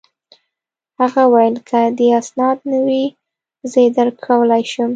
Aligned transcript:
هغه 0.99 1.23
وویل: 1.27 1.55
که 1.69 1.79
دي 1.97 2.07
اسناد 2.21 2.57
نه 2.71 2.79
وي، 2.85 3.05
زه 3.71 3.77
يې 3.83 3.89
درکولای 3.97 4.63
شم. 4.71 4.89